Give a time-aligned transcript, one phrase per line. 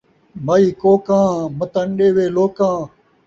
[0.45, 1.27] مئی کوکاں،
[1.57, 2.77] متّاں ݙیوے لوکاں